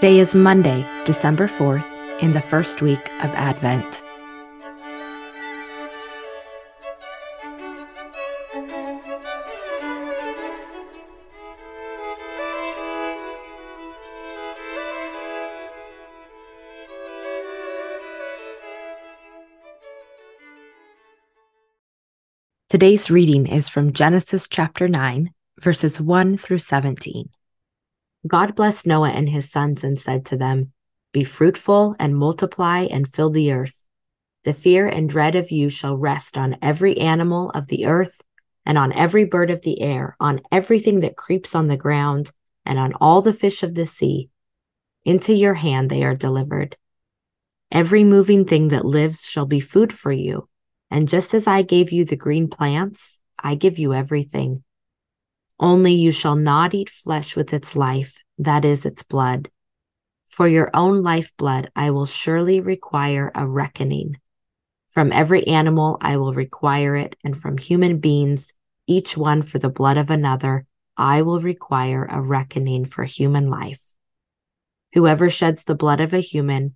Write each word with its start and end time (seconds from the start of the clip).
Today 0.00 0.18
is 0.18 0.34
Monday, 0.34 0.86
December 1.04 1.46
4th, 1.46 1.84
in 2.22 2.32
the 2.32 2.40
first 2.40 2.80
week 2.80 3.12
of 3.22 3.30
Advent. 3.34 4.02
Today's 22.70 23.10
reading 23.10 23.46
is 23.46 23.68
from 23.68 23.92
Genesis 23.92 24.48
chapter 24.48 24.88
9, 24.88 25.30
verses 25.60 26.00
1 26.00 26.38
through 26.38 26.60
17. 26.60 27.28
God 28.26 28.54
blessed 28.54 28.86
Noah 28.86 29.10
and 29.10 29.28
his 29.28 29.50
sons 29.50 29.84
and 29.84 29.98
said 29.98 30.26
to 30.26 30.36
them, 30.36 30.72
Be 31.12 31.24
fruitful 31.24 31.96
and 31.98 32.16
multiply 32.16 32.82
and 32.90 33.08
fill 33.08 33.30
the 33.30 33.52
earth. 33.52 33.82
The 34.44 34.52
fear 34.52 34.86
and 34.86 35.08
dread 35.08 35.34
of 35.34 35.50
you 35.50 35.68
shall 35.68 35.96
rest 35.96 36.38
on 36.38 36.56
every 36.62 36.98
animal 36.98 37.50
of 37.50 37.66
the 37.66 37.86
earth, 37.86 38.20
and 38.64 38.78
on 38.78 38.92
every 38.92 39.24
bird 39.24 39.50
of 39.50 39.62
the 39.62 39.80
air, 39.80 40.16
on 40.20 40.40
everything 40.52 41.00
that 41.00 41.16
creeps 41.16 41.54
on 41.54 41.68
the 41.68 41.76
ground, 41.76 42.30
and 42.64 42.78
on 42.78 42.92
all 43.00 43.22
the 43.22 43.32
fish 43.32 43.62
of 43.62 43.74
the 43.74 43.86
sea. 43.86 44.28
Into 45.04 45.34
your 45.34 45.54
hand 45.54 45.90
they 45.90 46.04
are 46.04 46.14
delivered. 46.14 46.76
Every 47.72 48.04
moving 48.04 48.44
thing 48.44 48.68
that 48.68 48.84
lives 48.84 49.24
shall 49.24 49.46
be 49.46 49.60
food 49.60 49.92
for 49.92 50.12
you 50.12 50.48
and 50.90 51.08
just 51.08 51.34
as 51.34 51.46
I 51.46 51.62
gave 51.62 51.92
you 51.92 52.04
the 52.04 52.16
green 52.16 52.48
plants, 52.48 53.20
I 53.38 53.54
give 53.54 53.78
you 53.78 53.94
everything. 53.94 54.64
Only 55.60 55.92
you 55.92 56.10
shall 56.10 56.36
not 56.36 56.74
eat 56.74 56.88
flesh 56.88 57.36
with 57.36 57.52
its 57.52 57.76
life, 57.76 58.16
that 58.38 58.64
is, 58.64 58.86
its 58.86 59.02
blood. 59.02 59.50
For 60.26 60.48
your 60.48 60.70
own 60.74 61.02
lifeblood, 61.02 61.70
I 61.76 61.90
will 61.90 62.06
surely 62.06 62.60
require 62.60 63.30
a 63.34 63.46
reckoning. 63.46 64.16
From 64.90 65.12
every 65.12 65.46
animal, 65.46 65.98
I 66.00 66.16
will 66.16 66.32
require 66.32 66.96
it, 66.96 67.14
and 67.22 67.38
from 67.38 67.58
human 67.58 67.98
beings, 67.98 68.52
each 68.86 69.16
one 69.16 69.42
for 69.42 69.58
the 69.58 69.68
blood 69.68 69.98
of 69.98 70.10
another, 70.10 70.66
I 70.96 71.22
will 71.22 71.40
require 71.40 72.06
a 72.06 72.20
reckoning 72.20 72.86
for 72.86 73.04
human 73.04 73.50
life. 73.50 73.92
Whoever 74.94 75.30
sheds 75.30 75.64
the 75.64 75.76
blood 75.76 76.00
of 76.00 76.14
a 76.14 76.20
human, 76.20 76.74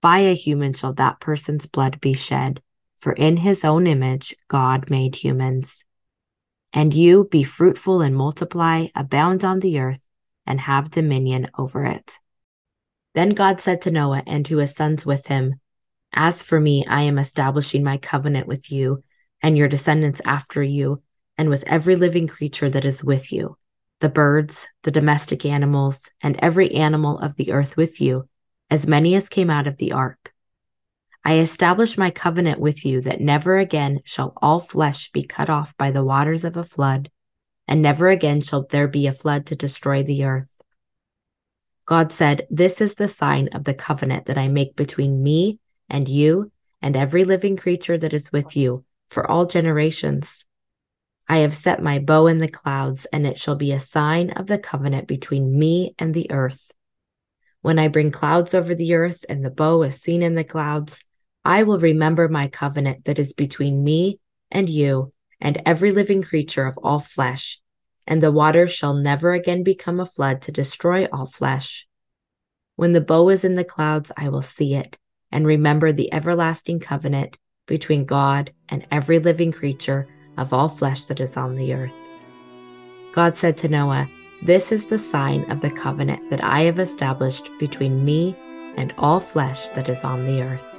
by 0.00 0.18
a 0.18 0.34
human 0.34 0.74
shall 0.74 0.92
that 0.94 1.18
person's 1.18 1.66
blood 1.66 2.00
be 2.00 2.12
shed 2.12 2.62
for 2.98 3.12
in 3.12 3.38
his 3.38 3.64
own 3.64 3.86
image 3.86 4.34
God 4.48 4.90
made 4.90 5.14
humans. 5.14 5.84
And 6.72 6.92
you 6.92 7.28
be 7.30 7.42
fruitful 7.42 8.00
and 8.00 8.14
multiply, 8.14 8.88
abound 8.94 9.44
on 9.44 9.60
the 9.60 9.78
earth, 9.78 10.00
and 10.46 10.60
have 10.60 10.90
dominion 10.90 11.50
over 11.58 11.84
it. 11.84 12.18
Then 13.14 13.30
God 13.30 13.60
said 13.60 13.82
to 13.82 13.90
Noah 13.90 14.22
and 14.26 14.44
to 14.46 14.58
his 14.58 14.74
sons 14.74 15.06
with 15.06 15.26
him, 15.26 15.56
As 16.12 16.42
for 16.42 16.60
me, 16.60 16.84
I 16.86 17.02
am 17.02 17.18
establishing 17.18 17.82
my 17.82 17.96
covenant 17.96 18.46
with 18.46 18.70
you 18.70 19.02
and 19.42 19.56
your 19.56 19.68
descendants 19.68 20.20
after 20.24 20.62
you, 20.62 21.02
and 21.36 21.48
with 21.48 21.64
every 21.66 21.96
living 21.96 22.26
creature 22.26 22.68
that 22.68 22.84
is 22.84 23.04
with 23.04 23.32
you, 23.32 23.56
the 24.00 24.08
birds, 24.08 24.66
the 24.82 24.90
domestic 24.90 25.46
animals, 25.46 26.08
and 26.20 26.38
every 26.40 26.72
animal 26.72 27.18
of 27.18 27.36
the 27.36 27.52
earth 27.52 27.76
with 27.76 28.00
you, 28.00 28.28
as 28.70 28.86
many 28.86 29.14
as 29.14 29.28
came 29.28 29.50
out 29.50 29.66
of 29.66 29.78
the 29.78 29.92
ark 29.92 30.32
I 31.24 31.38
establish 31.38 31.98
my 31.98 32.10
covenant 32.10 32.60
with 32.60 32.84
you 32.84 33.00
that 33.02 33.20
never 33.20 33.58
again 33.58 34.00
shall 34.04 34.32
all 34.40 34.60
flesh 34.60 35.10
be 35.10 35.22
cut 35.22 35.50
off 35.50 35.76
by 35.76 35.90
the 35.90 36.04
waters 36.04 36.44
of 36.44 36.56
a 36.56 36.64
flood, 36.64 37.10
and 37.66 37.82
never 37.82 38.08
again 38.08 38.40
shall 38.40 38.66
there 38.66 38.88
be 38.88 39.06
a 39.06 39.12
flood 39.12 39.46
to 39.46 39.56
destroy 39.56 40.02
the 40.02 40.24
earth. 40.24 40.54
God 41.84 42.12
said, 42.12 42.46
This 42.50 42.80
is 42.80 42.94
the 42.94 43.08
sign 43.08 43.48
of 43.48 43.64
the 43.64 43.74
covenant 43.74 44.26
that 44.26 44.38
I 44.38 44.48
make 44.48 44.76
between 44.76 45.22
me 45.22 45.58
and 45.88 46.08
you 46.08 46.52
and 46.82 46.96
every 46.96 47.24
living 47.24 47.56
creature 47.56 47.98
that 47.98 48.12
is 48.12 48.32
with 48.32 48.56
you 48.56 48.84
for 49.08 49.28
all 49.28 49.46
generations. 49.46 50.44
I 51.28 51.38
have 51.38 51.54
set 51.54 51.82
my 51.82 51.98
bow 51.98 52.26
in 52.26 52.38
the 52.38 52.48
clouds, 52.48 53.06
and 53.06 53.26
it 53.26 53.38
shall 53.38 53.56
be 53.56 53.72
a 53.72 53.80
sign 53.80 54.30
of 54.30 54.46
the 54.46 54.58
covenant 54.58 55.08
between 55.08 55.58
me 55.58 55.94
and 55.98 56.14
the 56.14 56.30
earth. 56.30 56.70
When 57.60 57.78
I 57.78 57.88
bring 57.88 58.10
clouds 58.10 58.54
over 58.54 58.74
the 58.74 58.94
earth 58.94 59.24
and 59.28 59.42
the 59.42 59.50
bow 59.50 59.82
is 59.82 60.00
seen 60.00 60.22
in 60.22 60.34
the 60.34 60.44
clouds, 60.44 61.04
I 61.48 61.62
will 61.62 61.78
remember 61.78 62.28
my 62.28 62.48
covenant 62.48 63.06
that 63.06 63.18
is 63.18 63.32
between 63.32 63.82
me 63.82 64.20
and 64.50 64.68
you 64.68 65.14
and 65.40 65.62
every 65.64 65.92
living 65.92 66.22
creature 66.22 66.66
of 66.66 66.78
all 66.82 67.00
flesh, 67.00 67.58
and 68.06 68.22
the 68.22 68.30
waters 68.30 68.70
shall 68.70 68.92
never 68.92 69.32
again 69.32 69.62
become 69.62 69.98
a 69.98 70.04
flood 70.04 70.42
to 70.42 70.52
destroy 70.52 71.06
all 71.06 71.26
flesh. 71.26 71.88
When 72.76 72.92
the 72.92 73.00
bow 73.00 73.30
is 73.30 73.44
in 73.44 73.54
the 73.54 73.64
clouds, 73.64 74.12
I 74.14 74.28
will 74.28 74.42
see 74.42 74.74
it 74.74 74.98
and 75.32 75.46
remember 75.46 75.90
the 75.90 76.12
everlasting 76.12 76.80
covenant 76.80 77.38
between 77.66 78.04
God 78.04 78.52
and 78.68 78.86
every 78.90 79.18
living 79.18 79.50
creature 79.50 80.06
of 80.36 80.52
all 80.52 80.68
flesh 80.68 81.06
that 81.06 81.18
is 81.18 81.38
on 81.38 81.56
the 81.56 81.72
earth. 81.72 81.94
God 83.14 83.36
said 83.36 83.56
to 83.56 83.70
Noah, 83.70 84.06
This 84.42 84.70
is 84.70 84.84
the 84.84 84.98
sign 84.98 85.50
of 85.50 85.62
the 85.62 85.70
covenant 85.70 86.28
that 86.28 86.44
I 86.44 86.64
have 86.64 86.78
established 86.78 87.48
between 87.58 88.04
me 88.04 88.36
and 88.76 88.94
all 88.98 89.18
flesh 89.18 89.70
that 89.70 89.88
is 89.88 90.04
on 90.04 90.26
the 90.26 90.42
earth. 90.42 90.77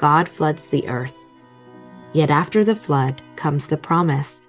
God 0.00 0.30
floods 0.30 0.68
the 0.68 0.88
earth. 0.88 1.26
Yet 2.14 2.30
after 2.30 2.64
the 2.64 2.74
flood 2.74 3.20
comes 3.36 3.66
the 3.66 3.76
promise 3.76 4.48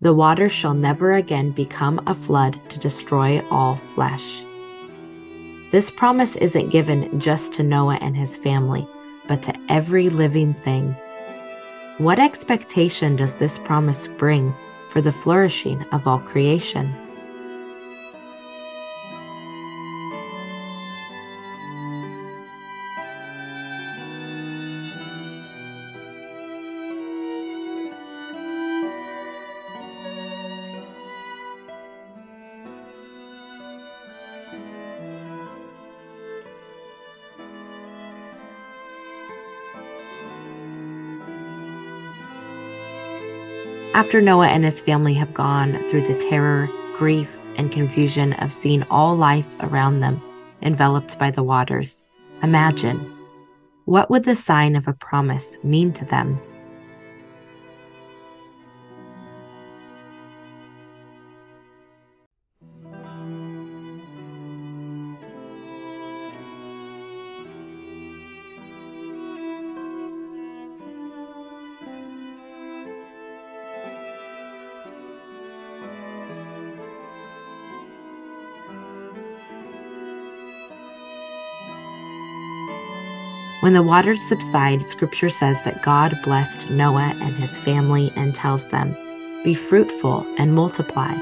the 0.00 0.14
water 0.14 0.48
shall 0.48 0.72
never 0.72 1.14
again 1.14 1.50
become 1.50 2.00
a 2.06 2.14
flood 2.14 2.58
to 2.70 2.78
destroy 2.78 3.44
all 3.50 3.76
flesh. 3.76 4.44
This 5.72 5.90
promise 5.90 6.36
isn't 6.36 6.70
given 6.70 7.20
just 7.20 7.52
to 7.54 7.62
Noah 7.62 7.98
and 8.00 8.16
his 8.16 8.36
family, 8.36 8.86
but 9.26 9.42
to 9.42 9.60
every 9.68 10.08
living 10.08 10.54
thing. 10.54 10.96
What 11.98 12.18
expectation 12.18 13.16
does 13.16 13.34
this 13.34 13.58
promise 13.58 14.06
bring 14.06 14.54
for 14.88 15.02
the 15.02 15.12
flourishing 15.12 15.82
of 15.92 16.06
all 16.06 16.20
creation? 16.20 16.94
After 43.94 44.20
Noah 44.20 44.48
and 44.48 44.64
his 44.64 44.80
family 44.80 45.14
have 45.14 45.34
gone 45.34 45.82
through 45.84 46.06
the 46.06 46.14
terror, 46.14 46.68
grief, 46.98 47.48
and 47.56 47.72
confusion 47.72 48.34
of 48.34 48.52
seeing 48.52 48.82
all 48.84 49.16
life 49.16 49.56
around 49.60 50.00
them 50.00 50.22
enveloped 50.62 51.18
by 51.18 51.30
the 51.30 51.42
waters, 51.42 52.04
imagine 52.42 52.98
what 53.86 54.10
would 54.10 54.24
the 54.24 54.36
sign 54.36 54.76
of 54.76 54.86
a 54.86 54.92
promise 54.92 55.56
mean 55.64 55.92
to 55.94 56.04
them? 56.04 56.38
When 83.68 83.74
the 83.74 83.82
waters 83.82 84.22
subside, 84.22 84.82
scripture 84.82 85.28
says 85.28 85.62
that 85.64 85.82
God 85.82 86.18
blessed 86.24 86.70
Noah 86.70 87.12
and 87.20 87.34
his 87.34 87.58
family 87.58 88.10
and 88.16 88.34
tells 88.34 88.66
them, 88.68 88.96
Be 89.44 89.52
fruitful 89.52 90.26
and 90.38 90.54
multiply, 90.54 91.12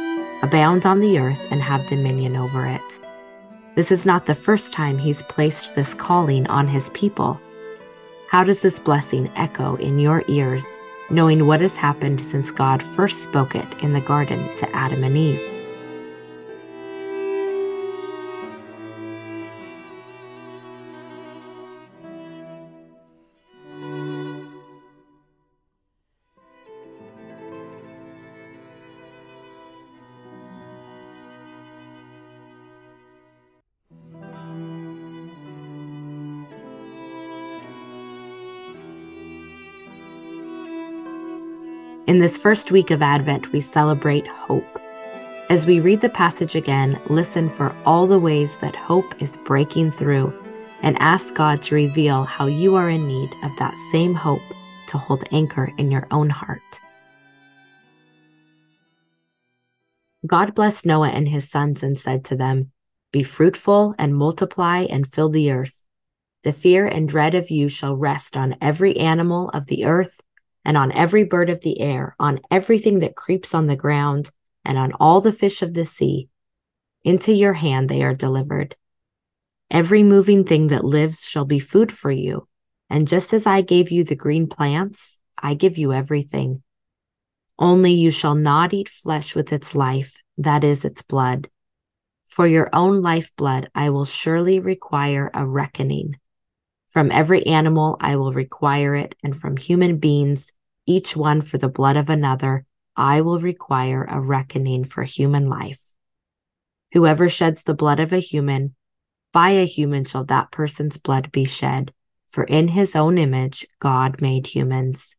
abound 0.44 0.86
on 0.86 1.00
the 1.00 1.18
earth 1.18 1.44
and 1.50 1.60
have 1.60 1.88
dominion 1.88 2.36
over 2.36 2.64
it. 2.64 3.00
This 3.74 3.90
is 3.90 4.06
not 4.06 4.26
the 4.26 4.34
first 4.36 4.72
time 4.72 4.96
he's 4.96 5.22
placed 5.22 5.74
this 5.74 5.92
calling 5.92 6.46
on 6.46 6.68
his 6.68 6.88
people. 6.90 7.40
How 8.30 8.44
does 8.44 8.60
this 8.60 8.78
blessing 8.78 9.28
echo 9.34 9.74
in 9.74 9.98
your 9.98 10.22
ears, 10.28 10.64
knowing 11.10 11.48
what 11.48 11.60
has 11.60 11.76
happened 11.76 12.20
since 12.20 12.52
God 12.52 12.80
first 12.80 13.24
spoke 13.24 13.56
it 13.56 13.74
in 13.82 13.92
the 13.92 14.00
garden 14.00 14.56
to 14.58 14.70
Adam 14.70 15.02
and 15.02 15.16
Eve? 15.16 15.55
In 42.06 42.18
this 42.18 42.38
first 42.38 42.70
week 42.70 42.92
of 42.92 43.02
Advent, 43.02 43.50
we 43.50 43.60
celebrate 43.60 44.28
hope. 44.28 44.80
As 45.50 45.66
we 45.66 45.80
read 45.80 46.00
the 46.00 46.08
passage 46.08 46.54
again, 46.54 47.00
listen 47.10 47.48
for 47.48 47.74
all 47.84 48.06
the 48.06 48.20
ways 48.20 48.56
that 48.58 48.76
hope 48.76 49.20
is 49.20 49.38
breaking 49.38 49.90
through 49.90 50.32
and 50.82 50.96
ask 51.00 51.34
God 51.34 51.62
to 51.62 51.74
reveal 51.74 52.22
how 52.22 52.46
you 52.46 52.76
are 52.76 52.88
in 52.88 53.08
need 53.08 53.34
of 53.42 53.50
that 53.58 53.76
same 53.90 54.14
hope 54.14 54.42
to 54.86 54.98
hold 54.98 55.24
anchor 55.32 55.72
in 55.78 55.90
your 55.90 56.06
own 56.12 56.30
heart. 56.30 56.60
God 60.24 60.54
blessed 60.54 60.86
Noah 60.86 61.08
and 61.08 61.28
his 61.28 61.50
sons 61.50 61.82
and 61.82 61.98
said 61.98 62.24
to 62.26 62.36
them, 62.36 62.70
Be 63.10 63.24
fruitful 63.24 63.96
and 63.98 64.14
multiply 64.14 64.86
and 64.88 65.08
fill 65.08 65.28
the 65.28 65.50
earth. 65.50 65.82
The 66.44 66.52
fear 66.52 66.86
and 66.86 67.08
dread 67.08 67.34
of 67.34 67.50
you 67.50 67.68
shall 67.68 67.96
rest 67.96 68.36
on 68.36 68.54
every 68.60 68.96
animal 68.96 69.48
of 69.48 69.66
the 69.66 69.86
earth 69.86 70.20
and 70.66 70.76
on 70.76 70.90
every 70.90 71.22
bird 71.22 71.48
of 71.48 71.60
the 71.60 71.80
air, 71.80 72.16
on 72.18 72.40
everything 72.50 72.98
that 72.98 73.14
creeps 73.14 73.54
on 73.54 73.68
the 73.68 73.76
ground, 73.76 74.28
and 74.64 74.76
on 74.76 74.92
all 74.98 75.20
the 75.20 75.32
fish 75.32 75.62
of 75.62 75.72
the 75.72 75.84
sea. 75.84 76.28
Into 77.04 77.32
your 77.32 77.52
hand 77.52 77.88
they 77.88 78.02
are 78.02 78.16
delivered. 78.16 78.74
Every 79.70 80.02
moving 80.02 80.42
thing 80.42 80.66
that 80.68 80.84
lives 80.84 81.24
shall 81.24 81.44
be 81.44 81.60
food 81.60 81.92
for 81.92 82.10
you. 82.10 82.48
And 82.90 83.06
just 83.06 83.32
as 83.32 83.46
I 83.46 83.60
gave 83.60 83.92
you 83.92 84.02
the 84.02 84.16
green 84.16 84.48
plants, 84.48 85.20
I 85.38 85.54
give 85.54 85.78
you 85.78 85.92
everything. 85.92 86.64
Only 87.60 87.92
you 87.92 88.10
shall 88.10 88.34
not 88.34 88.74
eat 88.74 88.88
flesh 88.88 89.36
with 89.36 89.52
its 89.52 89.76
life, 89.76 90.20
that 90.38 90.64
is, 90.64 90.84
its 90.84 91.02
blood. 91.02 91.48
For 92.26 92.44
your 92.44 92.68
own 92.72 93.02
lifeblood 93.02 93.70
I 93.72 93.90
will 93.90 94.04
surely 94.04 94.58
require 94.58 95.30
a 95.32 95.46
reckoning. 95.46 96.18
From 96.90 97.12
every 97.12 97.46
animal 97.46 97.98
I 98.00 98.16
will 98.16 98.32
require 98.32 98.96
it, 98.96 99.14
and 99.22 99.36
from 99.36 99.56
human 99.56 99.98
beings 99.98 100.50
each 100.86 101.16
one 101.16 101.40
for 101.40 101.58
the 101.58 101.68
blood 101.68 101.96
of 101.96 102.08
another, 102.08 102.64
I 102.96 103.20
will 103.20 103.40
require 103.40 104.04
a 104.04 104.20
reckoning 104.20 104.84
for 104.84 105.02
human 105.02 105.48
life. 105.48 105.92
Whoever 106.92 107.28
sheds 107.28 107.62
the 107.62 107.74
blood 107.74 108.00
of 108.00 108.12
a 108.12 108.18
human, 108.18 108.74
by 109.32 109.50
a 109.50 109.66
human 109.66 110.04
shall 110.04 110.24
that 110.24 110.50
person's 110.50 110.96
blood 110.96 111.30
be 111.32 111.44
shed, 111.44 111.92
for 112.28 112.44
in 112.44 112.68
his 112.68 112.96
own 112.96 113.18
image 113.18 113.66
God 113.80 114.22
made 114.22 114.46
humans. 114.46 115.16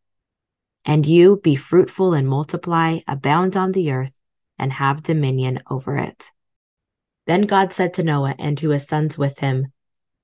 And 0.85 1.05
you 1.05 1.39
be 1.43 1.55
fruitful 1.55 2.13
and 2.13 2.27
multiply, 2.27 2.99
abound 3.07 3.55
on 3.55 3.73
the 3.73 3.91
earth, 3.91 4.13
and 4.57 4.73
have 4.73 5.03
dominion 5.03 5.61
over 5.69 5.97
it. 5.97 6.31
Then 7.27 7.41
God 7.41 7.73
said 7.73 7.93
to 7.95 8.03
Noah 8.03 8.35
and 8.39 8.57
to 8.57 8.69
his 8.69 8.87
sons 8.87 9.17
with 9.17 9.39
him, 9.39 9.67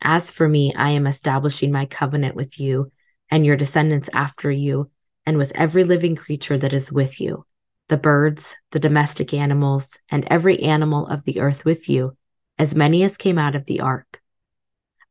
As 0.01 0.31
for 0.31 0.47
me, 0.47 0.73
I 0.73 0.91
am 0.91 1.05
establishing 1.05 1.71
my 1.71 1.85
covenant 1.85 2.33
with 2.33 2.59
you 2.59 2.91
and 3.29 3.45
your 3.45 3.57
descendants 3.57 4.09
after 4.13 4.49
you 4.49 4.89
and 5.25 5.37
with 5.37 5.51
every 5.55 5.83
living 5.83 6.15
creature 6.15 6.57
that 6.57 6.73
is 6.73 6.91
with 6.91 7.19
you, 7.19 7.45
the 7.89 7.97
birds, 7.97 8.55
the 8.71 8.79
domestic 8.79 9.33
animals, 9.33 9.97
and 10.09 10.27
every 10.29 10.61
animal 10.61 11.07
of 11.07 11.23
the 11.23 11.39
earth 11.39 11.65
with 11.65 11.89
you, 11.89 12.15
as 12.57 12.75
many 12.75 13.03
as 13.03 13.17
came 13.17 13.37
out 13.37 13.55
of 13.55 13.65
the 13.65 13.81
ark. 13.81 14.21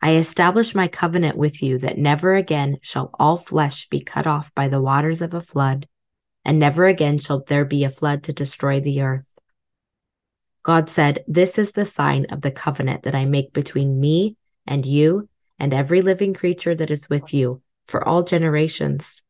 I 0.01 0.17
establish 0.17 0.75
my 0.75 0.89
covenant 0.89 1.37
with 1.37 1.63
you 1.63 1.79
that 1.79 1.97
never 1.97 2.35
again 2.35 2.79
shall 2.83 3.11
all 3.19 3.37
flesh 3.37 3.89
be 3.89 4.01
cut 4.01 4.27
off 4.27 4.53
by 4.55 4.69
the 4.69 4.81
waters 4.81 5.23
of 5.23 5.33
a 5.33 5.41
flood, 5.41 5.87
and 6.45 6.59
never 6.59 6.87
again 6.87 7.19
shall 7.19 7.45
there 7.45 7.65
be 7.65 7.85
a 7.85 7.91
flood 7.91 8.25
to 8.25 8.33
destroy 8.33 8.81
the 8.81 9.03
earth. 9.03 9.29
God 10.65 10.89
said, 10.89 11.25
This 11.29 11.59
is 11.59 11.73
the 11.73 11.85
sign 11.85 12.27
of 12.31 12.41
the 12.41 12.51
covenant 12.51 13.05
that 13.05 13.15
I 13.15 13.25
make 13.25 13.53
between 13.53 14.01
me 14.01 14.37
and 14.67 14.85
you 14.85 15.29
and 15.59 15.73
every 15.73 16.03
living 16.03 16.35
creature 16.35 16.75
that 16.75 16.91
is 16.91 17.09
with 17.09 17.33
you 17.33 17.63
for 17.87 18.07
all 18.07 18.23
generations. 18.23 19.23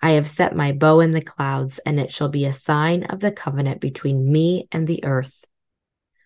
I 0.00 0.12
have 0.12 0.28
set 0.28 0.54
my 0.54 0.72
bow 0.72 1.00
in 1.00 1.12
the 1.12 1.20
clouds, 1.20 1.78
and 1.84 1.98
it 1.98 2.12
shall 2.12 2.28
be 2.28 2.44
a 2.44 2.52
sign 2.52 3.04
of 3.04 3.20
the 3.20 3.32
covenant 3.32 3.80
between 3.80 4.30
me 4.30 4.68
and 4.70 4.86
the 4.86 5.04
earth. 5.04 5.44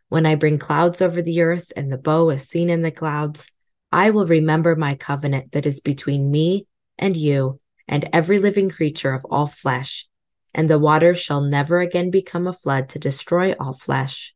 When 0.08 0.26
I 0.26 0.34
bring 0.34 0.58
clouds 0.58 1.00
over 1.00 1.22
the 1.22 1.40
earth, 1.40 1.72
and 1.74 1.90
the 1.90 1.96
bow 1.96 2.30
is 2.30 2.46
seen 2.46 2.68
in 2.68 2.82
the 2.82 2.90
clouds, 2.90 3.50
I 3.90 4.10
will 4.10 4.26
remember 4.26 4.76
my 4.76 4.94
covenant 4.94 5.52
that 5.52 5.66
is 5.66 5.80
between 5.80 6.30
me 6.30 6.66
and 6.98 7.16
you 7.16 7.60
and 7.88 8.08
every 8.12 8.38
living 8.38 8.68
creature 8.68 9.14
of 9.14 9.24
all 9.30 9.46
flesh, 9.46 10.06
and 10.54 10.68
the 10.68 10.78
waters 10.78 11.18
shall 11.18 11.40
never 11.40 11.80
again 11.80 12.10
become 12.10 12.46
a 12.46 12.52
flood 12.52 12.90
to 12.90 12.98
destroy 12.98 13.52
all 13.52 13.74
flesh. 13.74 14.34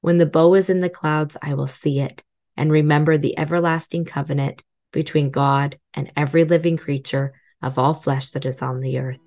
When 0.00 0.18
the 0.18 0.26
bow 0.26 0.54
is 0.54 0.68
in 0.68 0.80
the 0.80 0.90
clouds, 0.90 1.36
I 1.40 1.54
will 1.54 1.66
see 1.66 2.00
it 2.00 2.22
and 2.56 2.70
remember 2.70 3.16
the 3.16 3.38
everlasting 3.38 4.04
covenant 4.04 4.62
between 4.92 5.30
God 5.30 5.78
and 5.94 6.12
every 6.16 6.44
living 6.44 6.76
creature 6.76 7.32
of 7.62 7.78
all 7.78 7.94
flesh 7.94 8.30
that 8.30 8.46
is 8.46 8.62
on 8.62 8.80
the 8.80 8.98
earth. 8.98 9.20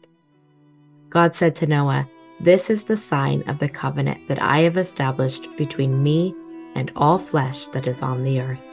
God 1.10 1.36
said 1.36 1.56
to 1.58 1.68
Noah, 1.68 2.08
This 2.40 2.70
is 2.70 2.84
the 2.84 2.98
sign 2.98 3.44
of 3.48 3.60
the 3.60 3.70
covenant 3.70 4.28
that 4.28 4.42
I 4.42 4.60
have 4.60 4.78
established 4.78 5.48
between 5.58 6.02
me 6.02 6.36
and 6.76 6.92
all 6.96 7.18
flesh 7.18 7.68
that 7.68 7.88
is 7.88 8.02
on 8.02 8.24
the 8.24 8.42
earth. 8.42 8.73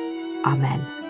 Amen. 0.43 1.00